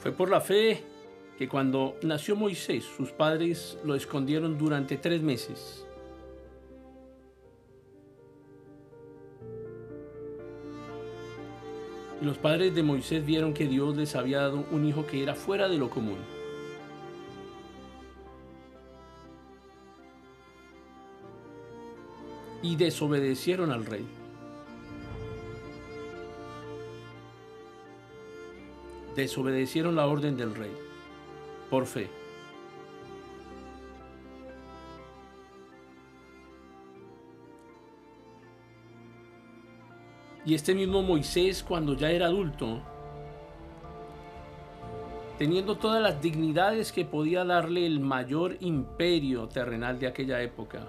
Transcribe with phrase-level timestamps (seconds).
[0.00, 0.82] Fue por la fe
[1.38, 5.84] que cuando nació Moisés, sus padres lo escondieron durante tres meses.
[12.22, 15.68] Los padres de Moisés vieron que Dios les había dado un hijo que era fuera
[15.68, 16.18] de lo común.
[22.62, 24.19] Y desobedecieron al rey.
[29.16, 30.72] Desobedecieron la orden del rey
[31.68, 32.08] por fe.
[40.44, 42.80] Y este mismo Moisés, cuando ya era adulto,
[45.38, 50.88] teniendo todas las dignidades que podía darle el mayor imperio terrenal de aquella época,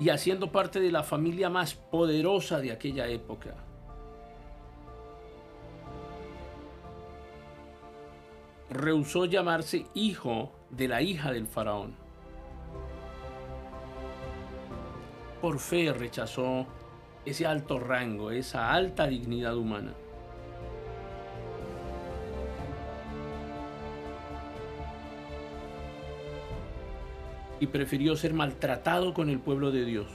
[0.00, 3.56] y haciendo parte de la familia más poderosa de aquella época,
[8.70, 11.94] rehusó llamarse hijo de la hija del faraón.
[15.40, 16.66] Por fe rechazó
[17.24, 19.94] ese alto rango, esa alta dignidad humana.
[27.60, 30.06] Y prefirió ser maltratado con el pueblo de Dios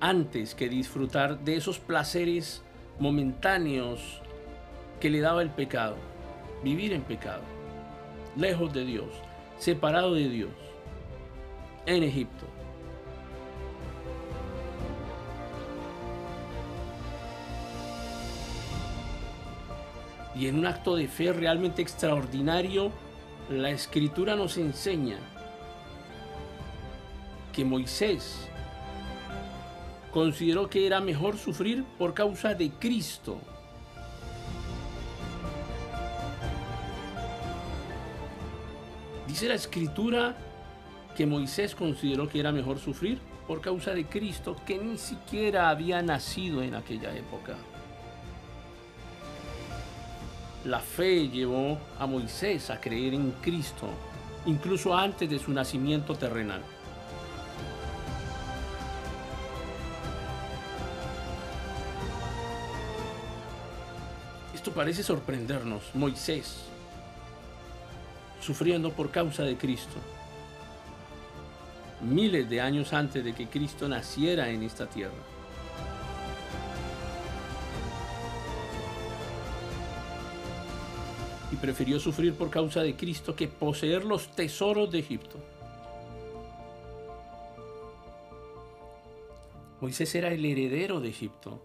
[0.00, 2.62] antes que disfrutar de esos placeres
[2.98, 4.20] momentáneos
[5.00, 5.96] que le daba el pecado
[6.62, 7.42] vivir en pecado,
[8.36, 9.08] lejos de Dios,
[9.58, 10.50] separado de Dios,
[11.86, 12.46] en Egipto.
[20.34, 22.92] Y en un acto de fe realmente extraordinario,
[23.50, 25.18] la escritura nos enseña
[27.52, 28.48] que Moisés
[30.12, 33.40] consideró que era mejor sufrir por causa de Cristo
[39.28, 40.34] Dice la escritura
[41.14, 46.00] que Moisés consideró que era mejor sufrir por causa de Cristo que ni siquiera había
[46.00, 47.54] nacido en aquella época.
[50.64, 53.86] La fe llevó a Moisés a creer en Cristo,
[54.46, 56.62] incluso antes de su nacimiento terrenal.
[64.54, 65.82] Esto parece sorprendernos.
[65.94, 66.64] Moisés,
[68.48, 69.98] sufriendo por causa de Cristo.
[72.00, 75.22] Miles de años antes de que Cristo naciera en esta tierra.
[81.52, 85.36] Y prefirió sufrir por causa de Cristo que poseer los tesoros de Egipto.
[89.82, 91.60] Moisés era el heredero de Egipto.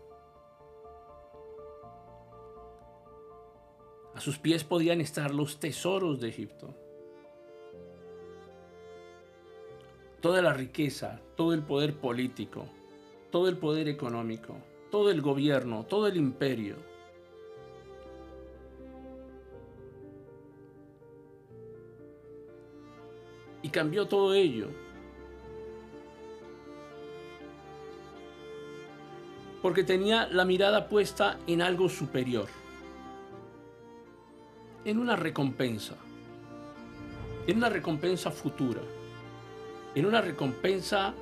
[4.15, 6.73] A sus pies podían estar los tesoros de Egipto.
[10.21, 12.67] Toda la riqueza, todo el poder político,
[13.31, 14.55] todo el poder económico,
[14.91, 16.75] todo el gobierno, todo el imperio.
[23.63, 24.67] Y cambió todo ello.
[29.61, 32.62] Porque tenía la mirada puesta en algo superior
[34.85, 35.95] en una recompensa,
[37.47, 38.81] en una recompensa futura,
[39.95, 41.13] en una recompensa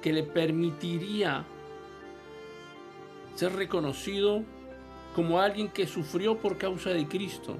[0.00, 1.44] que le permitiría
[3.34, 4.42] ser reconocido
[5.14, 7.56] como alguien que sufrió por causa de Cristo,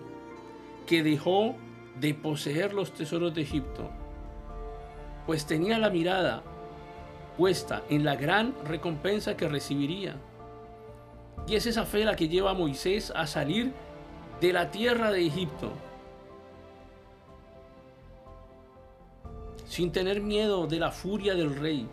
[0.87, 1.57] que dejó
[2.01, 3.91] de poseer los tesoros de Egipto,
[5.27, 6.43] pues tenía la mirada
[7.37, 10.17] puesta en la gran recompensa que recibiría.
[11.47, 13.73] Y es esa fe la que lleva a Moisés a salir
[14.41, 15.73] de la tierra de Egipto,
[19.67, 21.89] sin tener miedo de la furia del rey.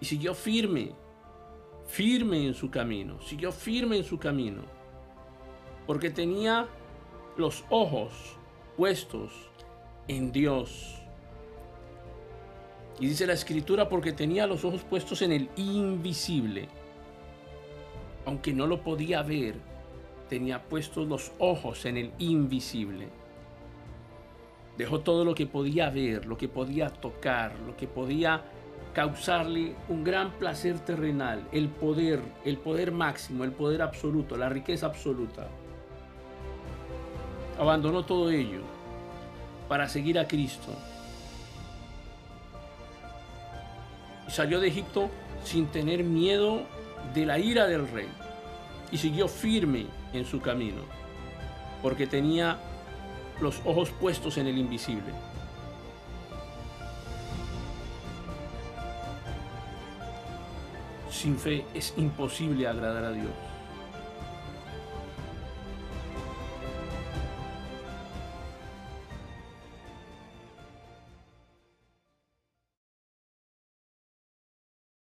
[0.00, 0.92] Y siguió firme,
[1.86, 4.62] firme en su camino, siguió firme en su camino,
[5.86, 6.66] porque tenía
[7.36, 8.12] los ojos
[8.76, 9.32] puestos
[10.08, 10.96] en Dios.
[12.98, 16.68] Y dice la escritura porque tenía los ojos puestos en el invisible
[18.26, 19.54] aunque no lo podía ver,
[20.28, 23.08] tenía puestos los ojos en el invisible.
[24.76, 28.42] Dejó todo lo que podía ver, lo que podía tocar, lo que podía
[28.92, 34.86] causarle un gran placer terrenal, el poder, el poder máximo, el poder absoluto, la riqueza
[34.86, 35.46] absoluta.
[37.58, 38.60] Abandonó todo ello
[39.68, 40.72] para seguir a Cristo.
[44.26, 45.10] Y salió de Egipto
[45.44, 46.62] sin tener miedo
[47.14, 48.08] de la ira del rey.
[48.92, 50.82] y siguió firme en su camino,
[51.82, 52.56] porque tenía
[53.40, 55.12] los ojos puestos en el invisible.
[61.10, 63.32] Sin fe es imposible agradar a Dios.